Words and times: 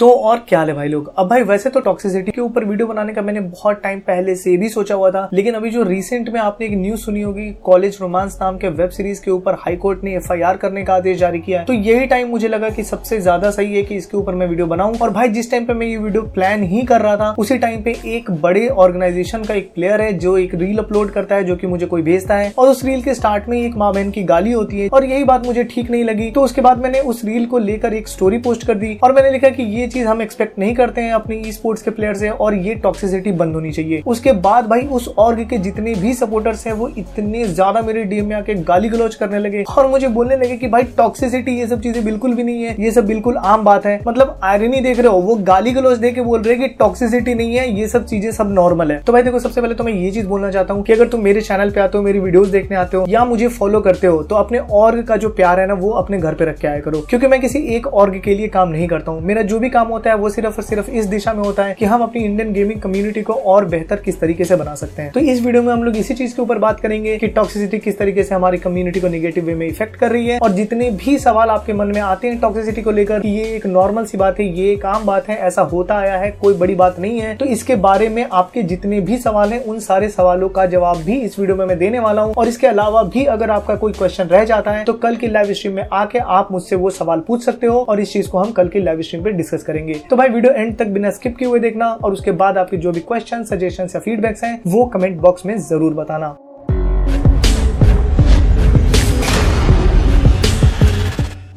तो 0.00 0.08
और 0.10 0.38
क्या 0.48 0.60
है 0.60 0.72
भाई 0.72 0.88
लोग? 0.88 1.12
अब 1.18 1.28
भाई 1.28 1.42
वैसे 1.42 1.70
तो 1.70 1.80
टॉक्सिसिटी 1.80 2.32
के 2.32 2.40
ऊपर 2.40 2.64
वीडियो 2.64 2.86
बनाने 2.86 3.12
का 3.14 3.22
मैंने 3.22 3.40
बहुत 3.40 3.80
टाइम 3.82 3.98
पहले 4.00 4.34
से 4.34 4.56
भी 4.56 4.68
सोचा 4.68 4.94
हुआ 4.94 5.10
था, 5.10 5.28
लेकिन 5.34 5.54
अभी 5.54 5.70
जो 5.70 5.82
रिसेंट 5.82 6.28
में 6.28 6.38
आपने 6.40 6.66
एक 6.66 6.72
न्यूज़ 6.74 7.00
सुनी 7.00 7.22
होगी 7.22 7.50
कॉलेज 7.64 7.98
रोमांस 8.00 8.38
नाम 8.40 8.58
के 8.58 8.68
वेब 8.70 8.90
सीरीज़ 8.90 9.20
के 9.22 9.30
ऊपर 9.30 9.54
हाई 9.60 9.76
कोर्ट 9.76 10.04
ने 10.04 10.14
एफआईआर 10.16 10.56
करने 10.56 10.84
का 10.84 10.94
आदेश 10.94 11.18
जारी 11.18 11.38
किया 11.40 11.58
है। 11.60 11.66
तो 11.66 11.72
यही 11.72 12.06
टाइम 12.06 12.28
मुझे 12.28 12.48
लगा 12.48 12.68
कि 12.68 12.82
सबसे 12.82 13.20
ज़्यादा 13.20 13.50
सही 13.50 13.76
है 13.76 13.82
कि 13.82 13.96
इसके 13.96 14.16
ऊपर 14.16 14.34
मैं 14.34 14.46
वीडियो 14.46 14.66
बनाऊँ। 14.66 14.96
और 14.96 15.10
भाई 15.10 15.28
जिस 15.28 15.50
टाइम 15.50 15.66
पे 15.66 15.74
मैं 15.74 15.86
ये 15.86 15.96
वीडियो 15.96 16.22
प्लान 16.24 16.62
ही 16.62 16.82
कर 16.82 17.00
रहा 17.00 17.16
था, 17.16 17.34
उसी 17.38 17.58
टाइम 17.58 17.82
पे 17.82 17.96
एक 18.06 18.30
बड़े 18.42 18.66
ऑर्गेनाइजेशन 18.68 19.44
का 19.44 19.54
एक 19.54 19.70
प्लेयर 19.74 20.00
है 20.00 20.12
जो 20.14 20.36
एक 20.38 20.54
रील 20.54 20.78
अपलोड 20.78 21.10
करता 21.10 21.34
है, 21.34 21.44
जो 21.44 21.56
की 21.56 21.66
मुझे 21.66 21.86
कोई 21.86 22.02
भेजता 22.02 22.36
है। 22.36 22.52
और 22.58 22.68
उस 22.68 22.84
रील 22.84 23.02
के 23.02 23.14
स्टार्ट 23.14 23.48
में 23.48 23.58
एक 23.58 23.76
माँ 23.76 23.92
बहन 23.94 24.10
की 24.10 24.22
गाली 24.24 24.52
होती 24.52 24.80
है, 24.80 24.88
और 24.88 25.04
यही 25.04 25.24
बात 25.24 25.46
मुझे 25.46 25.64
ठीक 25.66 25.90
नहीं 25.90 26.04
लगी। 26.04 26.30
तो 26.30 26.44
उसके 26.44 26.60
बाद 26.60 26.82
मैंने 26.82 27.00
उस 27.02 27.24
रील 27.24 27.46
को 27.46 27.58
लेकर 27.60 27.94
एक 27.94 28.08
स्टोरी 28.08 28.38
पोस्ट 28.40 28.66
कर 28.66 28.74
दी, 28.76 28.98
और 29.04 29.12
मैंने 29.12 29.30
लिखा 29.30 29.48
कि 29.50 29.62
ये 29.70 29.88
चीज़ 29.90 30.06
हम 30.06 30.22
एक्सपेक्ट 30.22 30.58
नहीं 30.58 30.74
करते 30.74 31.00
हैं 31.00 31.12
अपने 31.12 31.36
ई 31.38 31.52
स्पोर्ट्स 31.52 31.82
के 31.82 31.90
प्लेयर 31.90 32.14
से 32.14 32.28
और 32.30 32.54
ये 32.56 32.74
टॉक्सिसिटी 32.82 33.32
बंद 33.34 33.54
होनी 33.54 33.72
चाहिए। 33.72 34.02
उसके 34.06 34.32
बाद 34.40 34.66
भाई 34.66 34.86
उस 34.92 35.08
ऑर्ग 35.18 35.40
के 35.50 35.58
जितने 35.60 35.94
भी 35.94 36.14
सपोर्टर्स 36.14 36.66
हैं, 36.66 36.72
वो 36.74 36.88
इतने 36.98 37.44
ज़्यादा 37.44 37.82
मेरे 37.82 38.04
डीएम 38.04 38.26
में 38.26 38.34
आके 38.36 38.54
गाली 38.64 38.88
गलौज 38.88 39.14
करने 39.14 39.38
लगे 39.38 39.62
और 39.70 39.86
मुझे 39.88 40.08
बोलने 40.10 40.36
लगे 40.36 40.56
कि 40.56 40.68
भाई 40.68 40.82
टॉक्सिसिटी 40.96 41.58
ये 41.58 41.66
सब 41.66 41.80
चीज़ें 41.82 42.04
बिल्कुल 42.04 42.34
भी 42.34 42.42
नहीं 42.42 42.62
है, 42.62 42.74
ये 42.80 42.90
सब 42.90 43.06
बिल्कुल 43.06 43.36
आम 43.36 43.64
बात 43.64 43.86
है। 43.86 43.98
मतलब 44.06 44.38
आयरनी 44.44 44.80
देख 44.80 44.98
रहे 44.98 45.08
हो, 45.08 45.18
वो 45.18 45.34
गाली 45.44 45.72
गलौज 45.72 45.98
दे 45.98 46.10
के 46.10 46.20
बोल 46.22 46.42
रहे 46.42 46.56
कि 46.56 46.68
टॉक्सिसिटी 46.78 47.34
नहीं 47.34 47.54
है, 47.54 47.68
ये 47.70 47.88
सब 47.88 48.06
चीज़ें 48.06 48.30
सब 48.32 48.52
नॉर्मल 48.52 48.92
है। 48.92 48.98
तो 49.00 49.12
भाई 49.12 49.22
देखो, 49.22 49.38
सबसे 49.38 49.60
पहले 49.60 49.74
तो 49.74 49.84
मैं 49.84 49.92
ये 49.92 50.10
चीज़ 50.10 50.26
बोलना 50.26 50.50
चाहता 50.50 50.74
हूँ 50.74 50.82
कि 50.82 50.92
अगर 50.92 51.08
तुम 51.08 51.20
मेरे 51.20 51.40
चैनल 51.42 51.70
पे 51.70 51.80
आते 51.80 51.98
हो, 51.98 52.04
मेरी 52.04 52.18
वीडियोस 52.20 52.48
देखने 52.48 52.76
आते 52.76 52.96
हो 52.96 53.04
या 53.08 53.24
मुझे 53.24 53.48
फॉलो 53.50 53.80
करते 53.80 54.06
हो 54.06 54.22
तो 54.22 54.34
अपने 54.36 54.58
ऑर्ग 54.58 55.02
का 55.04 55.16
जो 55.16 55.28
प्यार 55.30 55.60
है 55.60 55.66
ना, 55.66 55.74
वो 55.74 55.90
अपने 55.92 56.18
घर 56.18 56.34
पे 56.34 56.44
रख 56.44 56.58
के 56.58 56.68
आया 56.68 56.80
करो। 56.80 57.00
क्योंकि 57.10 57.26
मैं 57.26 57.40
किसी 57.40 57.58
एक 57.76 57.86
ऑर्ग 57.86 58.20
के 58.24 58.34
लिए 58.34 58.48
काम 58.50 58.68
नहीं 58.68 58.86
करता 58.88 59.12
हूँ। 59.12 59.22
मेरा 59.22 59.42
जो 59.44 59.58
भी 59.58 59.70
काम 59.70 59.79
होता 59.88 60.10
है, 60.10 60.16
वो 60.16 60.28
सिर्फ़ 60.30 60.56
और 60.56 60.62
सिर्फ़ 60.62 60.90
इस 60.90 61.06
दिशा 61.06 61.32
में 61.34 61.42
होता 61.44 61.64
है 61.64 61.74
कि 61.74 61.84
हम 61.84 62.02
अपनी 62.02 62.22
इंडियन 62.24 62.52
गेमिंग 62.52 62.80
कम्युनिटी 62.80 63.22
को 63.22 63.32
और 63.32 63.64
बेहतर 63.66 63.96
किस 63.96 64.20
तरीके 64.20 64.44
से 64.44 64.56
बना 64.56 64.74
सकते 64.74 65.02
हैं। 65.02 65.12
तो 65.12 65.20
इस 65.22 65.42
वीडियो 65.42 65.62
में 65.62 65.72
हम 65.72 65.82
लोग 65.84 65.96
इसी 65.96 66.14
चीज़ 66.14 66.34
के 66.36 66.42
ऊपर 66.42 66.58
बात 66.58 66.80
करेंगे 66.80 67.16
कि 67.18 67.28
टॉक्सिसिटी 67.30 67.78
किस 67.78 67.98
तरीके 67.98 68.24
से 68.24 68.34
हमारी 68.34 68.58
कम्युनिटी 68.58 69.00
को 69.00 69.08
निगेटिव 69.08 69.44
वे 69.44 69.54
में 69.54 69.66
इफ़ेक्ट 69.66 69.96
कर 69.96 70.10
रही 70.10 70.26
है 70.26 70.38
और 70.38 70.52
जितने 70.52 70.90
भी 70.92 71.18
सवाल 71.18 71.50
आपके 71.50 71.72
मन 71.72 71.92
में 71.94 72.00
आते 72.02 72.28
हैं 72.28 72.38
टॉक्सिसिटी 72.40 72.82
को 72.82 72.90
लेकर 72.90 73.26
ये 73.26 73.44
एक 73.46 73.66
नॉर्मल 73.68 74.04
सी 74.04 74.18
बात 74.18 74.40
है, 74.40 74.46
ये 74.48 74.72
एक 74.72 74.84
आम 74.86 75.04
बात 75.06 75.28
है, 75.28 75.36
ऐसा 75.38 75.62
होता 75.64 75.94
आया 75.96 76.16
है, 76.16 76.30
कोई 76.32 76.54
बड़ी 76.54 76.74
बात 76.74 76.98
नहीं 77.00 77.20
है 77.20 77.34
तो 77.36 77.44
इसके 77.46 77.76
बारे 77.78 78.08
में 78.08 78.24
आपके 78.24 78.62
जितने 78.64 79.00
भी 79.00 79.18
सवाल 79.18 79.52
हैं, 79.52 79.62
उन 79.62 79.80
सारे 79.80 80.08
सवालों 80.10 80.48
का 80.48 80.66
जवाब 80.68 81.02
भी 81.04 81.20
इस 81.20 81.38
वीडियो 81.38 81.56
में 81.56 81.64
मैं 81.66 81.78
देने 81.78 81.98
वाला 81.98 82.22
हूँ। 82.22 82.34
और 82.34 82.48
इसके 82.48 82.66
अलावा 82.66 83.02
भी 83.04 83.24
अगर 83.26 83.50
आपका 83.50 83.74
कोई 83.76 83.92
क्वेश्चन 83.92 84.24
रह 84.26 84.44
जाता 84.44 84.70
है 84.70 84.84
तो 84.84 84.92
कल 84.94 85.16
की 85.16 85.28
लाइव 85.28 85.52
स्ट्रीम 85.52 85.74
में 85.74 85.86
आके 85.92 86.18
आप 86.18 86.52
मुझसे 86.52 86.76
वो 86.76 86.90
सवाल 86.92 87.20
पूछ 87.26 87.44
सकते 87.44 87.66
हो 87.66 87.78
और 87.80 88.00
इस 88.00 88.12
चीज़ 88.12 88.28
को 88.30 88.38
हम 88.38 88.50
कल 88.52 88.68
की 88.68 88.80
लाइव 88.80 89.02
स्ट्रीम 89.02 89.24
पर 89.24 89.32
डिस्कस 89.32 89.62
करेंगे। 89.70 89.94
तो 90.10 90.16
भाई, 90.16 90.28
वीडियो 90.28 90.52
एंड 90.52 90.76
तक 90.76 90.86
बिना 90.88 91.10
स्किप 91.12 91.36
किए 91.36 91.48
हुए 91.48 91.60
देखना 91.60 91.92
और 91.94 92.12
उसके 92.12 92.32
बाद 92.34 92.58
आपके 92.58 92.76
जो 92.76 92.92
भी 92.92 93.00
क्वेश्चन 93.02 93.44
सजेशन 93.46 93.88
या 93.94 94.00
फीडबैक्स 94.00 94.44
हैं, 94.44 94.60
वो 94.66 94.86
कमेंट 94.88 95.20
बॉक्स 95.20 95.46
में 95.46 95.56
ज़रूर 95.60 95.94
बताना। 95.94 96.36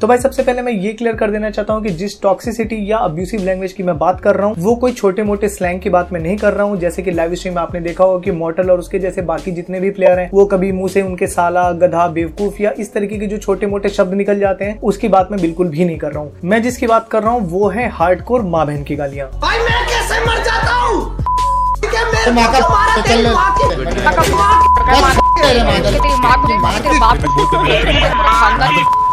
तो 0.04 0.08
भाई 0.08 0.18
सबसे 0.18 0.42
पहले 0.42 0.62
मैं 0.62 0.72
ये 0.72 0.92
क्लियर 0.92 1.14
कर 1.16 1.30
देना 1.30 1.50
चाहता 1.50 1.74
हूँ 1.74 1.82
कि 1.82 1.90
जिस 1.90 2.20
टॉक्सिसिटी 2.22 2.76
या 2.90 2.96
अब्यूसिव 3.00 3.42
लैंग्वेज 3.42 3.72
की 3.72 3.82
मैं 3.82 3.96
बात 3.98 4.20
कर 4.20 4.36
रहा 4.36 4.46
हूँ 4.46 4.54
वो 4.58 4.74
कोई 4.76 4.92
छोटे 4.92 5.22
मोटे 5.22 5.48
स्लैंग 5.48 5.80
की 5.80 5.90
बात 5.90 6.12
मैं 6.12 6.20
नहीं 6.20 6.36
कर 6.36 6.52
रहा 6.52 6.66
हूँ। 6.66 6.76
जैसे 6.80 7.02
कि 7.02 7.10
लाइव 7.10 7.34
स्ट्रीम 7.34 7.54
में 7.54 7.60
आपने 7.62 7.80
देखा 7.80 8.04
होगा 8.04 8.20
कि 8.24 8.30
मॉटल 8.30 8.70
और 8.70 8.78
उसके 8.78 8.98
जैसे 8.98 9.22
बाकी 9.22 9.50
जितने 9.50 9.80
भी 9.80 9.90
प्लेयर 9.90 10.18
हैं 10.18 10.28
वो 10.32 10.44
कभी 10.46 10.72
मुँह 10.72 10.88
से 10.88 11.02
उनके 11.02 11.26
साला 11.26 11.70
गधा 11.82 12.06
बेवकूफ़ 12.08 12.60
या 12.62 12.72
इस 12.78 12.92
तरीके 12.94 13.18
के 13.18 13.26
जो 13.26 13.38
छोटे 13.38 13.66
मोटे 13.66 13.88
शब्द 13.88 14.14
निकल 14.14 14.40
जाते 14.40 14.64
हैं 14.64 14.78
उसकी 14.82 15.08
बात 15.08 15.28
मैं 15.30 15.40
बिल्कुल 15.40 15.68
भी 15.68 15.84
नहीं 15.84 15.98
कर 15.98 16.12
रहा 16.12 16.22
हूँ। 16.22 16.32
मैं 16.44 16.60
जिसकी 16.62 16.86
बात 16.86 17.08
कर 17.08 17.22
रहा 17.22 17.32
हूँ 17.32 17.48
वो 17.50 17.68
है 17.68 17.88
हार्डकोर 17.90 18.42
माँ 18.46 18.66
बहन 18.66 18.82
की 18.82 18.96
गालियाँ। 18.96 19.30
कैसे 19.34 20.20
मर 20.26 20.42
जाता 20.44 20.74
हूँ? 20.74 21.00
वाली 28.60 29.03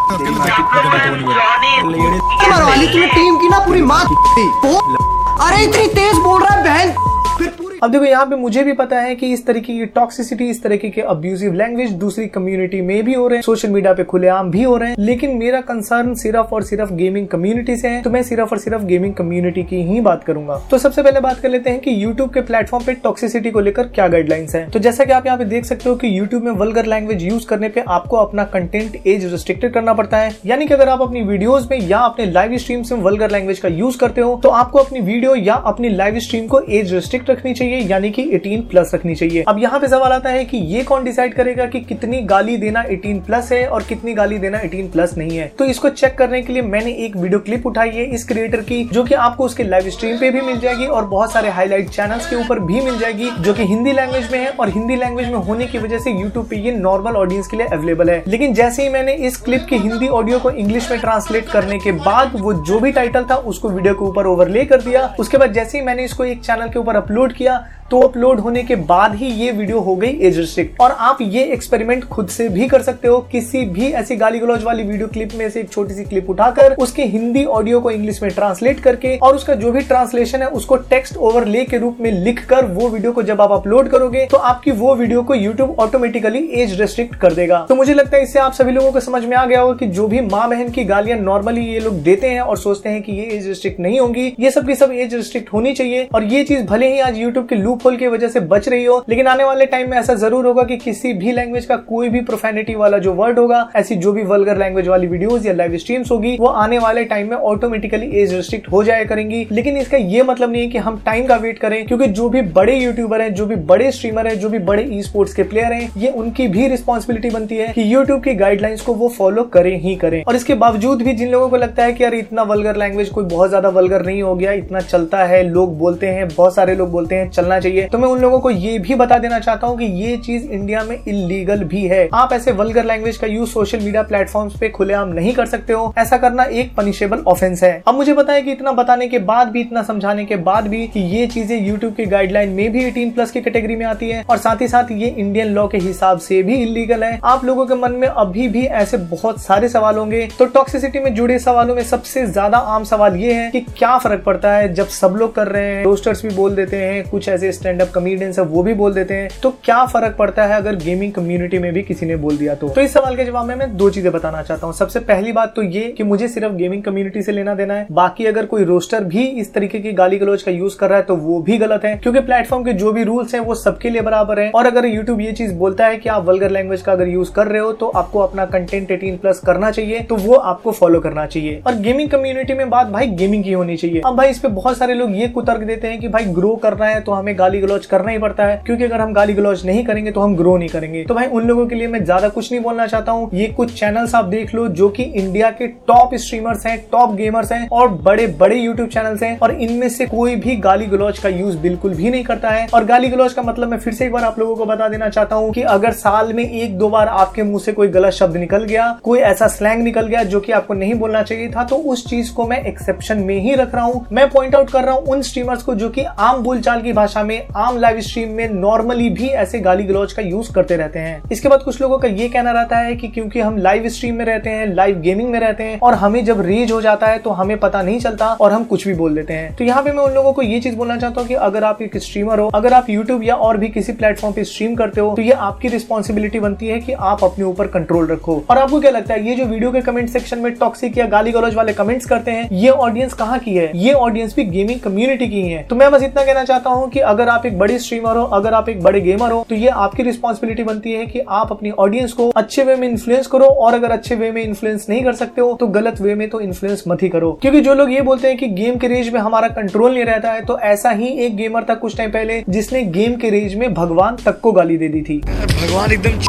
तुम्हें 2.87 3.09
टीम 3.09 3.37
की 3.37 3.49
ना 3.49 3.59
पूरी 3.59 3.81
माँ 3.81 4.03
अरे 5.41 5.63
इतनी 5.63 5.87
तेज 5.87 6.17
बोल 6.17 6.43
रहा 6.43 6.55
है 6.55 6.63
बहन। 6.63 7.60
अब 7.81 7.91
देखो, 7.91 8.05
यहाँ 8.05 8.25
पे 8.25 8.35
मुझे 8.35 8.63
भी 8.63 8.73
पता 8.73 8.99
है 9.01 9.13
कि 9.15 9.31
इस 9.33 9.45
तरीके 9.45 9.73
की 9.73 9.85
टॉक्सिसिटी 9.85 10.49
इस 10.49 10.61
तरीके 10.63 10.89
के 10.89 11.01
अब्यूजिव 11.03 11.53
लैंग्वेज 11.53 11.91
दूसरी 11.99 12.25
कम्युनिटी 12.27 12.81
में 12.81 13.03
भी 13.03 13.13
हो 13.13 13.27
रहे 13.27 13.37
हैं 13.37 13.43
सोशल 13.43 13.69
मीडिया 13.69 13.93
पे 13.93 14.03
खुलेआम 14.03 14.51
भी 14.51 14.63
हो 14.63 14.75
रहे 14.77 14.89
हैं, 14.89 14.95
लेकिन 14.99 15.35
मेरा 15.37 15.61
कंसर्न 15.61 16.13
सिर्फ़ 16.15 16.53
और 16.55 16.63
सिर्फ़ 16.63 16.91
गेमिंग 16.93 17.27
कम्युनिटी 17.27 17.75
से 17.75 17.87
है 17.87 18.01
तो 18.01 18.09
मैं 18.09 18.21
सिर्फ़ 18.23 18.51
और 18.51 18.57
सिर्फ़ 18.57 18.83
गेमिंग 18.85 19.13
कम्युनिटी 19.13 19.63
की 19.63 19.81
ही 19.83 20.01
बात 20.01 20.23
करूँगा। 20.23 20.59
तो 20.71 20.77
सबसे 20.77 21.03
पहले 21.03 21.19
बात 21.19 21.39
कर 21.39 21.49
लेते 21.49 21.69
हैं 21.69 21.79
कि 21.79 21.95
यूट्यूब 22.03 22.29
के 22.33 22.41
प्लेटफॉर्म 22.41 22.85
पे 22.85 22.93
टॉक्सिसिटी 23.03 23.51
को 23.51 23.59
लेकर 23.59 23.87
क्या 23.89 24.07
गाइडलाइंस 24.07 24.55
है। 24.55 24.69
तो 24.69 24.79
जैसा 24.79 25.05
कि 25.05 25.11
आप 25.11 25.25
यहाँ 25.25 25.37
पे 25.37 25.45
देख 25.45 25.65
सकते 25.65 25.89
हो 25.89 25.95
कि 25.95 26.17
यूट्यूब 26.17 26.43
में 26.43 26.51
वल्गर 26.53 26.85
लैंग्वेज 26.85 27.23
यूज़ 27.23 27.47
करने 27.47 27.69
पे 27.69 27.83
आपको 27.89 28.17
अपना 28.17 28.43
कंटेंट 28.53 29.07
एज 29.07 29.25
रिस्ट्रिक्टेड 29.31 29.73
करना 29.73 29.93
पड़ता 29.93 30.17
है। 30.17 30.31
यानी 30.45 30.67
कि 30.67 30.73
अगर 30.73 30.89
आप 30.89 31.01
अपनी 31.01 31.23
वीडियोज़ 31.23 31.67
में 31.71 31.77
या 31.79 31.99
अपने 32.01 32.25
लाइव 32.27 32.57
स्ट्रीम 32.57 32.83
में 32.91 33.01
वल्गर 33.01 33.31
लैंग्वेज 33.31 33.59
का 33.59 33.69
यूज़ 33.71 33.97
करते 33.99 34.21
हो 34.21 34.39
तो 34.43 34.49
आपको 34.51 34.79
अपनी 34.79 35.01
वीडियो 35.01 35.35
या 35.37 35.55
अपनी 35.65 35.89
लाइव 35.89 36.19
स्ट्रीम 36.19 36.47
को 36.47 36.61
एज 36.61 36.93
रिस्ट्रिक्ट 36.93 37.29
रखनी 37.29 37.53
चाहिए। 37.53 37.69
यानी 37.79 38.09
कि 38.11 38.23
18 38.31 38.61
प्लस 38.69 38.91
रखनी 38.93 39.15
चाहिए। 39.15 39.43
अब 39.47 39.59
यहाँ 39.59 39.79
पे 39.79 39.87
सवाल 39.87 40.11
आता 40.11 40.29
है 40.29 40.43
कि 40.45 40.57
ये 40.57 40.83
कौन 40.83 41.03
डिसाइड 41.03 41.33
करेगा 41.33 41.65
कि 41.65 41.79
कितनी 41.81 42.21
गाली 42.23 42.57
देना 42.57 42.83
18 42.85 43.19
प्लस 43.25 43.51
है 43.51 43.65
और 43.67 43.83
कितनी 43.83 44.13
गाली 44.13 44.37
देना 44.37 44.61
18 44.61 44.91
प्लस 44.91 45.17
नहीं 45.17 45.37
है? 45.37 45.47
तो 45.59 45.65
इसको 45.65 45.89
चेक 45.91 46.17
करने 46.17 46.41
के 46.41 46.53
लिए 46.53 46.61
मैंने 46.61 46.91
एक 47.05 47.15
वीडियो 47.17 47.39
क्लिप 47.39 47.65
उठाई 47.67 47.89
है 47.89 48.05
इस 48.05 48.27
क्रिएटर 48.27 48.61
की, 48.61 48.83
जो 48.83 49.03
कि 49.03 49.13
आपको 49.15 49.45
उसके 49.45 49.63
लाइव 49.63 49.89
स्ट्रीम 49.89 50.17
पे 50.17 50.31
भी 50.31 50.41
मिल 50.41 50.59
जाएगी 50.59 50.85
और 50.87 51.05
बहुत 51.07 51.31
सारे 51.33 51.49
हाईलाइट 51.49 51.89
चैनल्स 51.89 52.29
के 52.29 52.35
ऊपर 52.35 52.59
भी 52.61 52.81
मिल 52.81 52.97
जाएगी, 52.99 53.29
जो 53.39 53.53
कि 53.53 53.65
हिंदी 53.65 53.91
लैंग्वेज 53.91 54.31
में 54.31 54.39
है 54.39 54.49
और 54.49 54.69
हिंदी 54.69 54.95
लैंग्वेज 54.95 55.27
में 55.27 55.39
होने 55.39 55.65
की 55.65 55.77
वजह 55.77 55.99
से 55.99 56.11
यूट्यूब 56.11 56.45
पे 56.45 56.55
ये 56.57 56.71
नॉर्मल 56.71 57.15
ऑडियंस 57.15 57.47
के 57.47 57.57
लिए 57.57 57.67
अवेलेबल 57.67 58.09
है। 58.09 58.23
लेकिन 58.27 58.53
जैसे 58.53 58.83
ही 58.83 58.89
मैंने 58.89 59.13
इस 59.27 59.37
क्लिप 59.37 59.65
की 59.69 59.77
हिंदी 59.77 60.07
ऑडियो 60.09 60.39
को 60.39 60.51
इंग्लिश 60.51 60.89
में 60.91 60.99
ट्रांसलेट 60.99 61.49
करने 61.49 61.79
के 61.79 61.91
बाद 61.91 62.31
वो 62.35 62.53
जो 62.53 62.79
भी 62.79 62.91
टाइटल 62.91 63.23
था, 63.23 63.35
उसको 63.35 63.69
वीडियो 63.69 63.93
के 63.93 64.05
ऊपर 64.05 64.27
ओवरले 64.27 64.65
कर 64.65 64.81
दिया। 64.81 65.05
उसके 65.19 65.37
बाद 65.37 65.53
जैसे 65.53 65.77
ही 65.77 65.83
मैंने 65.85 66.05
इसको 66.05 66.25
एक 66.25 66.41
चैनल 66.41 66.69
के 66.69 66.79
ऊपर 66.79 66.95
अपलोड 66.95 67.33
किया 67.33 67.60
तो 67.91 67.99
अपलोड 67.99 68.39
होने 68.39 68.61
के 68.63 68.75
बाद 68.81 69.15
ही 69.15 69.27
ये 69.27 69.51
वीडियो 69.51 69.79
हो 69.79 69.95
गई 69.95 70.09
एज 70.19 70.37
रिस्ट्रिक्ट 70.39 70.79
और 70.81 70.91
आप 70.91 71.17
ये 71.21 71.43
एक्सपेरिमेंट 71.53 72.03
खुद 72.05 72.27
से 72.29 72.47
भी 72.49 72.67
कर 72.67 72.81
सकते 72.81 73.07
हो। 73.07 73.17
किसी 73.31 73.63
भी 73.67 73.87
ऐसी 73.91 74.15
गाली 74.15 74.39
गलौज 74.39 74.63
वाली 74.63 74.83
वीडियो 74.83 75.07
क्लिप 75.07 75.33
में 75.37 75.49
से 75.49 75.59
एक 75.59 75.69
छोटी 75.69 75.93
सी 75.93 76.03
क्लिप 76.03 76.29
उठाकर, 76.29 76.73
उसके 76.75 77.03
हिंदी 77.05 77.43
ऑडियो 77.45 77.79
को 77.79 77.91
इंग्लिश 77.91 78.21
में 78.23 78.29
ट्रांसलेट 78.31 78.79
करके 78.79 79.15
और 79.17 79.35
उसका 79.35 79.55
जो 79.55 79.71
भी 79.71 79.81
ट्रांसलेशन 79.81 80.41
है, 80.41 80.47
उसको 80.49 80.75
टेक्स्ट 80.77 81.17
ओवरले 81.17 81.63
के 81.63 81.77
रूप 81.77 81.97
में 82.01 82.11
लिख 82.13 82.45
कर 82.49 82.65
वो 82.67 82.87
वीडियो 82.89 83.11
को 83.11 83.23
जब 83.23 83.41
आप 83.41 83.51
अपलोड 83.51 83.89
करोगे 83.89 84.25
तो 84.31 84.37
आपकी 84.37 84.71
वो 84.73 84.95
वीडियो 84.95 85.23
को 85.23 85.35
यूट्यूब 85.35 85.75
ऑटोमेटिकली 85.79 86.45
एज 86.53 86.79
रेस्ट्रिक्ट 86.81 87.15
कर 87.15 87.33
देगा। 87.33 87.59
तो 87.69 87.75
मुझे 87.75 87.93
लगता 87.93 88.17
है 88.17 88.23
इससे 88.23 88.39
आप 88.39 88.53
सभी 88.53 88.71
लोगों 88.71 88.91
को 88.91 88.99
समझ 89.01 89.23
में 89.25 89.35
आ 89.37 89.45
गया 89.45 89.61
होगा 89.61 89.73
कि 89.75 89.87
जो 89.89 90.07
भी 90.07 90.21
माँ 90.21 90.49
बहन 90.49 90.69
की 90.69 90.83
गालियाँ 90.85 91.19
नॉर्मली 91.19 91.65
ये 91.65 91.79
लोग 91.79 92.01
देते 92.03 92.29
हैं 92.29 92.41
और 92.41 92.57
सोचते 92.57 92.89
हैं 92.89 93.01
कि 93.01 93.11
ये 93.11 93.25
एज 93.37 93.47
रिस्ट्रिक्ट 93.47 93.79
नहीं 93.79 93.99
होंगी। 93.99 94.33
ये 94.39 94.51
सब 94.51 94.67
की 94.67 94.75
सब 94.75 94.91
एज 94.93 95.13
रिस्ट्रिक्ट 95.15 95.53
होनी 95.53 95.73
चाहिए 95.73 96.07
और 96.13 96.23
ये 96.25 96.43
चीज़ 96.43 96.65
भले 96.65 96.93
ही 96.93 96.99
आज 97.01 97.17
यूट्यूब 97.17 97.47
के 97.51 97.55
लूप 97.57 97.85
होल 97.85 97.97
की 97.97 98.07
वजह 98.07 98.27
से 98.27 98.39
बच 98.47 98.67
रही 98.69 98.83
हो, 98.85 99.03
लेकिन 99.09 99.27
आने 99.27 99.43
वाले 99.43 99.65
टाइम 99.67 99.89
में 99.89 99.97
ऐसा 99.97 100.13
ज़रूर 100.17 100.45
होगा 100.45 100.63
कि 100.63 100.77
किसी 100.79 101.13
भी 101.13 101.31
लैंग्वेज 101.31 101.65
का 101.65 101.75
कोई 101.85 102.09
भी 102.09 102.21
प्रोफेनिटी 102.23 102.75
वाला 102.75 102.97
जो 102.97 103.13
वर्ड 103.13 103.39
होगा, 103.39 103.67
ऐसी 103.75 103.95
जो 103.97 104.11
भी 104.11 104.23
वल्गर 104.25 104.57
लैंग्वेज 104.57 104.87
वाली 104.87 105.07
वीडियोस 105.07 105.45
या 105.45 105.53
लाइव 105.53 105.77
स्ट्रीम्स 105.77 106.11
होगी, 106.11 106.35
वो 106.37 106.47
आने 106.47 106.77
वाले 106.79 107.03
टाइम 107.05 107.29
में 107.29 107.35
ऑटोमेटिकली 107.37 108.09
एज 108.21 108.33
रिस्ट्रिक्ट 108.33 108.71
हो 108.71 108.83
जाया 108.83 109.03
करेंगी। 109.03 109.45
लेकिन 109.51 109.77
इसका 109.77 109.97
ये 109.97 110.23
मतलब 110.23 110.51
नहीं 110.51 110.61
है 110.61 110.67
कि 110.67 110.77
हम 110.79 111.01
टाइम 111.05 111.25
का 111.27 111.35
वेट 111.37 111.59
करें, 111.59 111.85
क्योंकि 111.87 112.07
जो 112.09 112.29
भी 112.29 112.41
बड़े 112.51 112.75
यूट्यूबर 112.75 113.21
हैं, 113.21 113.33
जो 113.33 113.45
भी 113.45 113.55
बड़े 113.67 113.91
स्ट्रीमर 113.91 114.27
हैं, 114.27 114.37
जो 114.39 114.49
भी 114.49 114.59
बड़े 114.61 114.83
ई 114.83 115.01
स्पोर्ट्स 115.01 115.33
के 115.33 115.43
प्लेयर 115.43 115.73
हैं, 115.73 115.89
ये 115.97 116.09
उनकी 116.13 116.47
भी 116.47 116.67
रिस्पॉन्सिबिलिटी 116.67 117.29
बनती 117.29 117.57
है 117.57 117.67
कि 117.67 117.93
यूट्यूब 117.93 118.23
की 118.23 118.33
गाइडलाइंस 118.35 118.81
को 118.81 118.93
वो 118.93 119.09
फॉलो 119.09 119.43
करें 119.53 119.75
ही 119.79 119.95
करें। 119.95 120.23
और 120.23 120.35
इसके 120.35 120.53
बावजूद 120.55 121.01
भी 121.01 121.13
जिन 121.13 121.31
लोगों 121.31 121.49
को 121.49 121.57
लगता 121.57 121.83
है 121.83 121.93
कि 121.93 122.03
यार 122.03 122.13
इतना 122.15 122.43
वल्गर 122.45 122.77
लैंग्वेज 122.77 123.09
कोई 123.09 123.25
बहुत 123.25 123.49
ज़्यादा 123.49 123.69
वल्गर 123.71 124.05
नहीं 124.05 124.21
हो 124.21 124.35
गया, 124.35 124.51
इतना 124.53 124.79
चलता 124.81 125.23
है, 125.25 125.41
लोग 125.43 125.77
बोलते 125.79 126.07
हैं, 126.07 126.27
बहुत 126.27 126.55
सारे 126.55 126.75
लोग 126.75 126.91
बोलते 126.91 127.15
हैं 127.15 127.29
चलना 127.41 127.59
चाहिए। 127.59 127.87
तो 127.87 127.97
मैं 127.97 128.07
उन 128.07 128.19
लोगों 128.19 128.39
को 128.39 128.49
ये 128.49 128.77
भी 128.79 128.95
बता 128.95 129.17
देना 129.19 129.39
चाहता 129.39 129.67
हूँ 129.67 129.77
कि 129.77 129.85
ये 130.03 130.15
चीज़ 130.19 130.49
इंडिया 130.51 130.83
में 130.83 130.95
इलीगल 130.97 131.63
भी 131.65 131.85
है। 131.87 132.07
आप 132.15 132.33
ऐसे 132.33 132.51
वल्गर 132.53 132.85
लैंग्वेज 132.85 133.17
का 133.17 133.27
यूज़ 133.27 133.49
सोशल 133.51 133.79
मीडिया 133.79 134.03
प्लेटफॉर्म्स 134.03 134.57
पे 134.59 134.69
खुलेआम 134.71 135.09
नहीं 135.11 135.33
कर 135.33 135.45
सकते 135.47 135.73
हो। 135.73 135.93
ऐसा 135.97 136.17
करना 136.17 136.43
एक 136.43 136.73
पनिशेबल 136.75 137.23
ऑफेंस 137.27 137.63
है। 137.63 137.71
अब 137.87 137.95
मुझे 137.95 138.15
है 138.21 138.41
कि 138.41 138.51
इतना 138.51 138.71
बताने 138.71 139.07
के 139.07 139.19
बाद 139.21 139.47
भी, 139.47 139.61
इतना 139.61 139.81
समझाने 139.83 140.25
के 140.25 140.35
बाद 140.37 140.67
भी 140.67 140.85
कि 140.87 140.99
ये 140.99 141.25
चीज़ें 141.27 141.57
यूट्यूब 141.59 141.93
की 141.95 142.05
गाइडलाइन 142.05 142.49
में 142.49 142.71
भी 142.71 142.83
एटीन 142.85 143.11
प्लस 143.11 143.31
की 143.31 143.41
कैटेगरी 143.41 143.75
में 143.75 143.85
आती 143.85 144.09
है 144.09 144.23
और 144.29 144.37
साथ 144.37 144.61
ही 144.61 144.67
साथ 144.67 144.91
ये 144.93 145.07
इंडियन 145.09 145.47
लॉ 145.47 145.67
के 145.67 145.77
हिसाब 145.77 146.19
से 146.19 146.41
भी 146.43 146.55
इलीगल 146.55 147.03
है। 147.03 147.19
आप 147.25 147.45
लोगों 147.45 147.65
के 147.65 147.75
मन 147.75 147.91
में 147.93 148.07
अभी 148.07 148.47
भी 148.47 148.65
ऐसे 148.81 148.97
बहुत 149.09 149.41
सारे 149.41 149.69
सवाल 149.69 149.97
होंगे। 149.97 150.27
तो 150.39 150.45
टॉक्सिसिटी 150.47 150.99
में 150.99 151.13
जुड़े 151.15 151.39
सवालों 151.39 151.75
में 151.75 151.83
सबसे 151.85 152.25
ज़्यादा 152.27 152.57
आम 152.57 152.83
सवाल 152.83 153.15
ये 153.15 153.33
है 153.33 153.49
कि 153.51 153.61
क्या 153.61 153.97
फ़र्क 153.97 154.23
पड़ता 154.25 154.53
है 154.53 154.73
जब 154.73 154.87
सब 154.91 155.15
लोग 155.15 155.33
कर 155.35 155.47
रहे 155.47 155.65
हैं 155.65 155.83
रोस्टर्स 155.83 156.25
भी 156.25 156.35
बोल 156.35 156.55
देते 156.55 156.77
हैं, 156.77 157.03
कुछ 157.09 157.20
कुछ 157.21 157.27
ऐसे 157.29 157.51
स्टैंड 157.51 157.81
अप 157.81 157.89
कमेडियंस 157.95 158.37
है, 158.39 158.43
वो 158.45 158.61
भी 158.63 158.73
बोल 158.73 158.93
देते 158.93 159.13
हैं 159.13 159.27
तो 159.41 159.49
क्या 159.65 159.85
फ़र्क 159.87 160.15
पड़ता 160.19 160.45
है 160.45 160.55
अगर 160.55 160.75
गेमिंग 160.75 161.11
कम्युनिटी 161.13 161.57
में 161.59 161.71
भी 161.73 161.81
किसी 161.81 162.05
ने 162.05 162.15
बोल 162.15 162.37
दिया 162.37 162.53
तो? 162.55 162.69
तो 162.69 162.81
इस 162.81 162.93
सवाल 162.93 163.15
के 163.15 163.25
जवाब 163.25 163.45
में 163.45 163.55
मैं 163.55 163.67
दो 163.77 163.89
चीज़ें 163.89 164.11
बताना 164.13 164.41
चाहता 164.43 164.67
हूँ। 164.67 164.73
सबसे 164.75 164.99
पहली 165.01 165.31
बात 165.31 165.53
तो 165.55 165.63
ये 165.63 165.81
कि 165.97 166.03
मुझे 166.03 166.27
सिर्फ़ 166.27 166.53
गेमिंग 166.53 166.83
कम्युनिटी 166.83 167.21
से 167.23 167.31
लेना 167.31 167.53
देना 167.55 167.73
है, 167.73 167.85
बाकी 167.91 168.25
अगर 168.25 168.45
कोई 168.45 168.63
रोस्टर 168.63 169.03
भी 169.03 169.25
इस 169.41 169.53
तरीके 169.53 169.79
की 169.79 169.91
गाली 169.93 170.17
गलोच 170.17 170.43
का 170.43 170.51
यूज़ 170.51 170.77
कर 170.77 170.89
रहा 170.89 170.97
है 170.97 171.03
तो 171.03 171.15
वो 171.17 171.39
भी 171.41 171.57
गलत 171.57 171.85
है, 171.85 171.95
क्योंकि 171.97 172.19
प्लेटफॉर्म 172.21 172.63
के 172.65 172.73
जो 172.73 172.91
भी 172.91 173.03
रूल्स 173.03 173.35
हैं, 173.35 173.41
वो 173.41 173.55
सबके 173.55 173.89
लिए 173.89 174.01
बराबर 174.01 174.39
है। 174.39 174.49
और 174.51 174.67
अगर 174.67 174.85
यूट्यूब 174.85 175.21
ये 175.21 175.31
चीज़ 175.33 175.53
बोलता 175.55 175.87
है 175.87 175.97
कि 175.97 176.09
आप 176.09 176.25
वल्गर 176.25 176.51
लैंग्वेज 176.51 176.81
का 176.81 176.91
अगर 176.91 177.07
यूज़ 177.09 177.31
कर 177.33 177.47
रहे 177.47 177.61
हो 177.61 177.71
तो 177.73 177.89
आपको 177.95 178.19
अपना 178.19 178.45
कंटेंट 178.47 178.91
एटीन 178.91 179.17
प्लस 179.17 179.41
करना 179.45 179.71
चाहिए 179.71 179.99
तो 180.01 180.15
वो 180.17 180.35
आपको 180.35 180.71
फॉलो 180.71 180.99
करना 181.01 181.25
चाहिए। 181.27 181.61
और 181.67 181.75
गेमिंग 181.81 182.09
कम्युनिटी 182.09 182.53
में 182.53 182.69
बात 182.69 182.87
भाई 182.89 183.07
गेमिंग 183.13 183.43
की 183.43 183.53
होनी 183.53 183.77
चाहिए। 183.77 184.01
अब 184.05 184.17
भाई 184.17 184.29
इस 184.29 184.39
पे 184.39 184.47
बहुत 184.51 184.77
सारे 184.77 184.93
लोग 184.95 185.15
ये 185.15 185.27
कुतर्क 185.29 185.63
देते 185.63 185.87
हैं 185.87 185.99
कि 185.99 186.07
भाई 186.09 186.25
ग्रो 186.33 186.55
करना 186.63 186.85
है 186.85 186.99
तो 187.01 187.10
हमें 187.13 187.37
गाली 187.39 187.59
गलौज 187.61 187.85
करना 187.85 188.11
ही 188.11 188.17
पड़ता 188.19 188.45
है। 188.45 188.61
क्योंकि 188.65 188.83
अगर 188.83 189.01
हम 189.01 189.13
गाली 189.13 189.33
गलौज 189.33 189.65
नहीं 189.65 189.83
करेंगे 189.85 190.11
तो 190.11 190.21
हम 190.21 190.35
ग्रो 190.35 190.55
नहीं 190.57 190.69
करेंगे। 190.69 191.03
तो 191.03 191.13
भाई, 191.13 191.27
उन 191.27 191.47
लोगों 191.47 191.65
के 191.67 191.75
लिए 191.75 191.87
मैं 191.87 192.03
ज़्यादा 192.05 192.29
कुछ 192.29 192.51
नहीं 192.51 192.61
बोलना 192.61 192.87
चाहता 192.87 193.11
हूँ। 193.11 193.29
ये 193.33 193.47
कुछ 193.47 193.73
चैनल्स 193.79 194.15
आप 194.15 194.25
देख 194.27 194.53
लो 194.55 194.67
जो 194.71 194.89
कि 194.89 195.03
इंडिया 195.03 195.49
के 195.51 195.67
टॉप 195.87 196.15
स्ट्रीमर्स 196.15 196.65
हैं 196.65 196.77
टॉप 196.91 197.13
गेमर्स 197.15 197.51
हैं 197.51 197.67
और 197.69 197.87
बड़े 198.03 198.27
बड़े 198.39 198.55
यूट्यूब 198.55 198.89
चैनल्स 198.89 199.23
हैं 199.23 199.37
और 199.39 199.51
इनमें 199.53 199.87
से 199.89 200.05
कोई 200.07 200.35
भी 200.37 200.55
गाली 200.61 200.85
गलौज 200.87 201.19
का 201.19 201.29
यूज़ 201.29 201.57
बिल्कुल 201.59 201.93
भी 201.93 202.09
नहीं 202.09 202.23
करता 202.23 202.49
है। 202.49 202.67
और 202.73 202.85
गाली 202.85 203.09
गलौज 203.09 203.33
का 203.33 203.41
मतलब 203.41 203.69
मैं 203.69 203.77
फिर 203.79 203.93
से 203.93 204.05
एक 204.05 204.11
बार 204.11 204.23
आप 204.23 204.39
लोगों 204.39 204.55
को 204.55 204.65
बता 204.65 204.87
देना 204.89 205.09
चाहता 205.09 205.35
हूँ 205.35 205.51
कि 205.53 205.61
अगर 205.71 205.91
साल 205.93 206.33
में 206.33 206.43
एक 206.43 206.77
दो 206.77 206.89
बार 206.89 207.07
आपके 207.07 207.43
मुँह 207.43 207.59
से 207.59 207.71
कोई 207.71 207.87
गलत 207.89 208.13
शब्द 208.13 208.37
निकल 208.37 208.63
गया, 208.63 208.89
कोई 209.03 209.19
ऐसा 209.21 209.47
स्लैंग 209.49 209.83
निकल 209.83 210.07
गया 210.07 210.23
जो 210.25 210.39
कि 210.39 210.51
आपको 210.51 210.73
नहीं 210.73 210.93
बोलना 210.95 211.21
चाहिए 211.23 211.49
था 211.51 211.63
तो 211.63 211.75
उस 211.75 212.05
चीज़ 212.09 212.33
को 212.33 212.47
मैं 212.47 212.61
एक्सेप्शन 212.63 213.19
में 213.19 213.37
ही 213.39 213.55
रख 213.55 213.75
रहा 213.75 213.83
हूँ। 213.83 214.05
मैं 214.11 214.29
पॉइंट 214.29 214.55
आउट 214.55 214.69
कर 214.71 214.83
रहा 214.83 214.95
हूँ 214.95 215.03
उन 215.05 215.21
स्ट्रीमर्स 215.21 215.63
को 215.63 215.75
जो 215.75 215.89
कि 215.89 216.03
आम 216.03 216.41
बोलचाल 216.43 216.81
की 216.81 216.93
भाषा 217.01 217.23
में, 217.23 217.47
आम 217.57 217.77
लाइव 217.77 217.99
स्ट्रीम 218.01 218.29
में 218.29 218.47
नॉर्मली 218.51 219.09
भी 219.11 219.27
ऐसे 219.35 219.59
गाली 219.59 219.83
गलौज 219.83 220.11
का 220.13 220.21
यूज़ 220.21 220.51
करते 220.53 220.75
रहते 220.77 220.99
हैं। 220.99 221.21
इसके 221.31 221.49
बाद 221.49 221.61
कुछ 221.63 221.79
लोगों 221.81 221.97
का 221.99 222.07
ये 222.09 222.27
कहना 222.29 222.51
रहता 222.51 222.77
है 222.77 222.95
कि 222.95 223.07
क्योंकि 223.07 223.39
हम 223.39 223.57
लाइव 223.59 223.87
स्ट्रीम 223.89 224.15
में 224.15 224.23
रहते 224.25 224.49
हैं 224.49 224.67
लाइव 224.75 224.99
गेमिंग 225.01 225.29
में 225.29 225.39
रहते 225.39 225.63
हैं, 225.63 225.79
और 225.79 225.93
हमें 225.95 226.23
जब 226.25 226.41
रेज 226.41 226.71
हो 226.71 226.81
जाता 226.81 227.07
है 227.07 227.17
तो 227.19 227.29
हमें 227.31 227.57
पता 227.59 227.81
नहीं 227.81 227.99
चलता 227.99 228.27
और 228.33 228.51
हम 228.51 228.63
कुछ 228.65 228.87
भी 228.87 228.93
बोल 228.93 229.15
देते 229.15 229.33
हैं। 229.33 229.55
तो 229.55 229.63
यहाँ 229.63 229.83
पे 229.83 229.91
मैं 229.91 230.03
उन 230.03 230.13
लोगों 230.13 230.33
को 230.33 230.41
ये 230.41 230.59
चीज़ 230.59 230.75
बोलना 230.75 230.97
चाहता 230.97 231.21
हूँ 231.21 231.27
कि 231.27 231.33
अगर 231.41 231.63
आप 231.63 231.81
एक 231.81 231.97
स्ट्रीमर 231.99 232.39
हो, 232.39 232.49
अगर 232.51 232.73
आप 232.73 232.89
यूट्यूब 232.89 233.23
या 233.23 233.35
और 233.37 233.57
भी 233.57 233.67
किसी 233.69 233.93
प्लेटफॉर्म 233.93 234.35
पे 234.35 234.43
स्ट्रीम 234.43 234.75
करते 234.75 235.01
हो 235.01 235.13
तो 235.15 235.21
ये 235.21 235.31
आपकी 235.41 235.67
रिस्पॉन्सिबिलिटी 235.69 236.39
बनती 236.39 236.67
है 236.67 236.79
कि 236.79 236.93
आप 236.93 237.23
अपने 237.23 237.45
ऊपर 237.45 237.67
कंट्रोल 237.69 238.07
रखो। 238.07 238.41
और 238.49 238.57
आपको 238.57 238.79
क्या 238.81 238.91
लगता 238.91 239.13
है, 239.13 239.27
ये 239.27 239.35
जो 239.35 239.45
वीडियो 239.45 239.71
के 239.71 239.81
कमेंट 239.81 240.09
सेक्शन 240.09 240.39
में 240.39 240.53
टॉक्सिक 240.55 240.97
या 240.97 241.05
गाली 241.07 241.31
गलौज 241.31 241.55
वाले 241.55 241.73
कमेंट्स 241.73 242.05
करते 242.05 242.31
हैं, 242.31 242.47
ये 242.53 242.69
ऑडियंस 242.69 243.13
कहाँ 243.15 243.39
की 243.39 243.55
है? 243.55 243.71
ये 243.77 243.93
ऑडियंस 243.95 244.35
भी 244.35 244.43
गेमिंग 244.45 244.79
कम्युनिटी 244.81 245.27
की 245.27 245.41
है। 245.41 245.61
तो 245.63 245.75
मैं 245.75 245.91
बस 245.91 246.03
इतना 246.03 246.23
कहना 246.23 246.43
चाहता 246.43 246.69
हूँ 246.69 246.89
कि 246.91 246.99
अगर 246.99 247.29
आप 247.29 247.45
एक 247.45 247.57
बड़ी 247.59 247.77
स्ट्रीमर 247.79 248.17
हो 248.17 248.23
अगर 248.33 248.53
आप 248.53 248.69
एक 248.69 248.81
बड़े 248.83 249.01
गेमर 249.01 249.31
हो 249.31 249.45
तो 249.49 249.55
ये 249.55 249.67
आपकी 249.83 250.03
रिस्पॉन्सिबिलिटी 250.03 250.63
बनती 250.63 250.93
है 250.93 251.05
कि 251.05 251.19
आप 251.29 251.51
अपनी 251.51 251.71
ऑडियंस 251.79 252.13
को 252.13 252.29
अच्छे 252.35 252.63
वे 252.63 252.75
में 252.75 252.87
इन्फ्लुएंस 252.89 253.27
करो 253.27 253.45
और 253.45 253.73
अगर 253.73 253.91
अच्छे 253.91 254.15
वे 254.15 254.31
में 254.31 254.43
इन्फ्लुएंस 254.43 254.85
नहीं 254.89 255.01
कर 255.03 255.13
सकते 255.13 255.41
हो 255.41 255.53
तो 255.53 255.67
गलत 255.67 256.01
वे 256.01 256.15
में 256.15 256.29
तो 256.29 256.39
इन्फ्लुएंस 256.39 256.83
मत 256.87 257.03
ही 257.03 257.09
करो। 257.09 257.31
क्योंकि 257.41 257.61
जो 257.61 257.73
लोग 257.73 257.93
ये 257.93 258.01
बोलते 258.01 258.27
हैं 258.27 258.37
कि 258.37 258.47
गेम 258.47 258.75
के 258.75 258.87
रेंज 258.87 259.09
में 259.09 259.19
हमारा 259.19 259.47
कंट्रोल 259.49 259.93
नहीं 259.93 260.05
रहता 260.05 260.31
है 260.31 260.45
तो 260.45 260.59
ऐसा 260.59 260.89
ही 260.91 261.07
एक 261.25 261.35
गेमर 261.35 261.63
था 261.63 261.75
कुछ 261.75 261.97
टाइम 261.97 262.11
पहले 262.11 262.43
जिसने 262.49 262.83
गेम 262.97 263.15
के 263.15 263.29
रेंज 263.29 263.55
में 263.55 263.73
भगवान 263.73 264.17
तक 264.25 264.39
को 264.39 264.51
गाली 264.51 264.77
दे 264.77 264.87
दी 264.87 265.01
थी। 265.01 265.17
भगवान 265.17 265.91
एकदम 265.91 266.19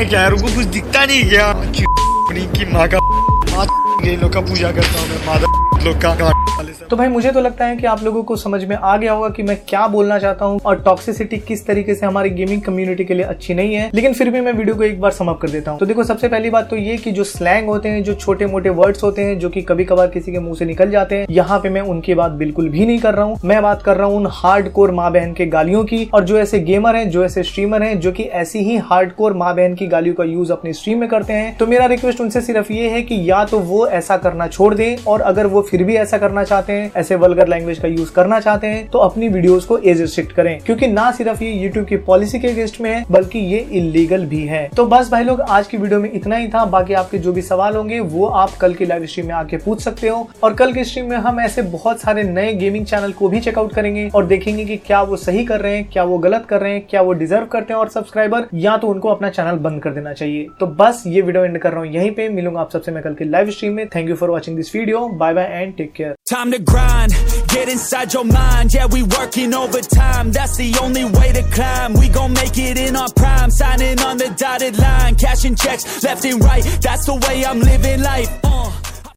क्या 0.00 0.28
कुछ 0.30 0.64
दिखता 0.64 1.04
नहीं 1.04 1.28
क्या? 1.28 1.46
अपनी 1.46 2.46
की 2.58 2.72
माँ 2.72 2.88
का 2.88 2.98
लोग 4.00 4.32
का 4.32 4.40
पूजा 4.40 4.72
करता 4.72 5.00
हूँ 5.00 5.26
माधव 5.26 5.86
लोग 5.86 5.96
का 5.96 6.32
तो 6.90 6.96
भाई 6.96 7.08
मुझे 7.08 7.30
तो 7.32 7.40
लगता 7.40 7.64
है 7.64 7.76
कि 7.76 7.86
आप 7.86 8.02
लोगों 8.04 8.22
को 8.22 8.36
समझ 8.36 8.62
में 8.64 8.74
आ 8.76 8.96
गया 8.96 9.12
होगा 9.12 9.28
कि 9.28 9.42
मैं 9.42 9.56
क्या 9.68 9.86
बोलना 9.88 10.18
चाहता 10.18 10.44
हूँ 10.44 10.58
और 10.66 10.80
टॉक्सिसिटी 10.82 11.36
किस 11.38 11.66
तरीके 11.66 11.94
से 11.94 12.06
हमारी 12.06 12.30
गेमिंग 12.30 12.62
कम्युनिटी 12.62 13.04
के 13.04 13.14
लिए 13.14 13.24
अच्छी 13.24 13.54
नहीं 13.54 13.74
है। 13.74 13.90
लेकिन 13.94 14.14
फिर 14.14 14.30
भी 14.30 14.40
मैं 14.40 14.52
वीडियो 14.52 14.74
को 14.76 14.82
एक 14.82 15.00
बार 15.00 15.10
समअप 15.10 15.38
कर 15.40 15.50
देता 15.50 15.70
हूँ। 15.70 15.78
तो 15.80 15.86
देखो, 15.86 16.04
सबसे 16.04 16.28
पहली 16.28 16.50
बात 16.50 16.68
तो 16.70 16.76
ये 16.76 16.96
कि 16.96 17.10
जो 17.10 17.24
स्लैंग 17.24 17.68
होते 17.68 17.88
हैं, 17.88 18.02
जो 18.02 18.14
छोटे 18.14 18.46
मोटे 18.46 18.70
वर्ड्स 18.70 19.02
होते 19.02 19.22
हैं, 19.22 19.38
जो 19.38 19.48
कि 19.48 19.62
कभी 19.62 19.84
कभार 19.84 20.06
किसी 20.06 20.32
के 20.32 20.38
मुँह 20.38 20.54
से 20.54 20.64
निकल 20.64 20.90
जाते 20.90 21.16
हैं, 21.16 21.26
यहाँ 21.30 21.58
पे 21.58 21.68
मैं 21.68 21.80
उनकी 21.80 22.14
बात 22.14 22.32
बिल्कुल 22.32 22.68
भी 22.68 22.86
नहीं 22.86 22.98
कर 22.98 23.14
रहा 23.14 23.24
हूँ। 23.24 23.38
मैं 23.44 23.62
बात 23.62 23.82
कर 23.82 23.96
रहा 23.96 24.06
हूँ 24.06 24.16
उन 24.16 24.26
हार्ड 24.30 24.70
कोर 24.72 24.90
माँ 24.90 25.10
बहन 25.12 25.32
के 25.32 25.46
गालियों 25.46 25.84
की। 25.84 26.08
और 26.14 26.24
जो 26.24 26.38
ऐसे 26.38 26.60
गेमर 26.60 26.96
है, 26.96 27.04
जो 27.06 27.24
ऐसे 27.24 27.42
स्ट्रीमर 27.42 27.82
है, 27.82 27.94
जो 27.96 28.12
की 28.12 28.22
ऐसी 28.22 28.58
ही 28.58 28.76
हार्ड 28.90 29.12
कोर 29.12 29.32
माँ 29.34 29.54
बहन 29.54 29.74
की 29.74 29.86
गालियों 29.86 30.14
का 30.14 30.24
यूज़ 30.24 30.52
अपनी 30.52 30.72
स्ट्रीम 30.72 30.98
में 30.98 31.08
करते 31.08 31.32
हैं। 31.32 31.56
तो 31.56 31.66
मेरा 31.66 31.86
रिक्वेस्ट 31.86 32.20
उनसे 32.20 32.40
सिर्फ़ 32.40 32.72
ये 32.72 32.88
है 32.88 33.02
कि 33.02 33.22
या 33.30 33.44
तो 33.44 33.58
वो 33.60 33.86
ऐसा 33.90 34.16
करना 34.18 34.46
छोड़ 34.48 34.74
दें, 34.74 34.96
और 35.04 35.20
अगर 35.22 35.46
वो 35.46 35.62
फिर 35.62 35.84
भी 35.84 35.96
ऐसा 35.96 36.18
करना 36.18 36.44
चाहते 36.44 36.72
हैं, 36.72 36.90
ऐसे 36.96 37.16
वल्गर 37.16 37.48
लैंग्वेज 37.48 37.78
का 37.78 37.88
यूज़ 37.88 38.12
करना 38.12 38.40
चाहते 38.40 38.66
हैं 38.66 38.88
तो 38.90 38.98
अपनी 39.00 39.28
वीडियोस 39.28 39.64
को 39.64 39.78
एज 39.78 40.00
रिस्ट्रिक्ट 40.00 40.32
करें, 40.32 40.58
क्योंकि 40.66 40.86
ना 40.88 41.10
सिर्फ़ 41.12 41.42
ये 41.44 41.50
यूट्यूब 41.52 41.86
की 41.86 41.96
पॉलिसी 42.02 42.38
के 42.40 42.48
अगेंस्ट 42.48 42.80
में 42.80 42.90
है, 42.90 43.04
बल्कि 43.10 43.38
ये 43.38 43.58
इलीगल 43.72 44.24
भी 44.26 44.40
है। 44.46 44.68
तो 44.76 44.86
बस 44.86 45.10
भाई 45.10 45.24
लोग, 45.24 45.40
आज 45.40 45.66
की 45.66 45.76
वीडियो 45.76 46.00
में 46.00 46.10
इतना 46.12 46.36
ही 46.36 46.48
था। 46.48 46.64
बाकी 46.66 46.94
आपके 46.94 47.18
जो 47.18 47.32
भी 47.32 47.42
सवाल 47.42 47.76
होंगे, 47.76 48.00
वो 48.00 48.26
आप 48.26 48.54
कल 48.60 48.74
की 48.74 48.86
लाइव 48.86 49.06
स्ट्रीम 49.06 49.26
में 49.26 49.34
आके 49.34 49.56
पूछ 49.56 49.80
सकते 49.80 50.08
हो। 50.08 50.28
और 50.42 50.54
कल 50.54 50.72
की 50.72 50.84
स्ट्रीम 50.84 51.08
में 51.10 51.16
हम 51.18 51.40
ऐसे 51.40 51.62
बहुत 51.64 52.00
सारे 52.00 52.22
नए 52.22 52.52
गेमिंग 52.54 52.86
चैनल 52.86 53.12
को 53.12 53.28
भी 53.28 53.40
चेकआउट 53.40 53.72
करेंगे, 53.72 54.08
और 54.08 54.26
देखेंगे 54.26 54.64
कि 54.64 54.76
क्या 54.76 55.02
वो 55.02 55.16
सही 55.18 55.44
कर 55.44 55.60
रहे 55.60 55.76
हैं, 55.76 55.88
क्या 55.92 56.04
वो 56.04 56.18
गलत 56.18 56.46
कर 56.48 56.60
रहे 56.60 56.72
हैं, 56.72 56.86
क्या 56.90 57.02
वो 57.02 57.12
डिजर्व 57.14 57.46
करते 57.46 57.72
हैं 57.72 57.80
और 57.80 57.88
सब्सक्राइबर 57.88 58.46
या 58.56 58.76
तो 58.76 58.88
उनको 58.88 59.08
अपना 59.08 59.30
चैनल 59.30 59.58
बंद 59.58 59.82
कर 59.82 59.90
देना 59.90 60.12
चाहिए। 60.12 60.46
तो 60.60 60.66
बस 60.78 61.02
ये 61.06 61.20
वीडियो 61.20 61.44
एंड 61.44 61.58
कर 61.58 61.70
रहा 61.70 61.80
हूँ 61.80 61.88
यहीं 61.88 62.10
पे। 62.10 62.28
मिलूँगा 62.30 62.60
आप 62.60 62.70
सबसे, 62.70 62.92
मैं 62.92 63.02
कल 63.02 63.14
की 63.14 63.24
लाइव 63.24 63.50
स्ट्रीम 63.50 63.72
में 63.79 63.87
thank 63.95 64.09
you 64.09 64.15
for 64.15 64.29
watching 64.29 64.57
this 64.57 64.73
video 64.75 65.07
bye 65.23 65.33
bye 65.33 65.45
and 65.51 65.75
take 65.77 65.93
care 65.97 66.15
Time 66.31 66.51
to 66.51 66.59
grind, 66.69 67.15
get 67.53 67.69
inside 67.71 68.13
your 68.13 68.23
mind. 68.29 68.73
Yeah, 68.75 68.87
we 68.93 69.01
working 69.15 69.53
overtime. 69.57 70.31
That's 70.37 70.55
the 70.61 70.69
only 70.81 71.03
way 71.17 71.27
to 71.37 71.43
climb. 71.57 71.97
We 71.99 72.09
gon' 72.15 72.33
make 72.39 72.57
it 72.63 72.79
in 72.85 72.95
our 73.01 73.13
prime. 73.21 73.51
Signing 73.59 74.01
on 74.07 74.23
the 74.23 74.31
dotted 74.43 74.79
line, 74.85 75.19
cashing 75.25 75.59
checks 75.65 75.85
left 76.07 76.25
and 76.31 76.49
right. 76.49 76.73
That's 76.87 77.05
the 77.11 77.19
way 77.27 77.35
I'm 77.51 77.61
living 77.69 78.01
life. 78.09 78.33
Uh. 78.43 78.68